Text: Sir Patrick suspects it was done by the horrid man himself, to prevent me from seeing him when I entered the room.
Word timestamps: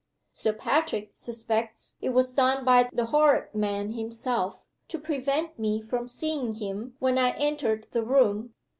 Sir 0.33 0.51
Patrick 0.53 1.11
suspects 1.13 1.93
it 2.01 2.09
was 2.09 2.33
done 2.33 2.65
by 2.65 2.89
the 2.91 3.05
horrid 3.05 3.53
man 3.53 3.91
himself, 3.91 4.59
to 4.87 4.97
prevent 4.97 5.59
me 5.59 5.79
from 5.79 6.07
seeing 6.07 6.55
him 6.55 6.95
when 6.97 7.19
I 7.19 7.33
entered 7.33 7.85
the 7.91 8.01
room. 8.01 8.55